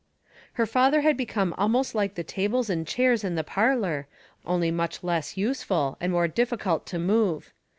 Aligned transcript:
Her 0.53 0.65
father 0.65 1.01
had 1.01 1.15
become 1.15 1.53
almost 1.59 1.93
like 1.93 2.15
the 2.15 2.23
tables 2.23 2.71
and 2.71 2.87
chairs 2.87 3.23
in 3.23 3.35
the 3.35 3.43
parlour, 3.43 4.07
only 4.43 4.71
much 4.71 5.03
less 5.03 5.37
useful 5.37 5.95
and 6.01 6.11
more 6.11 6.27
difficult 6.27 6.87
to 6.87 6.97
move. 6.97 7.53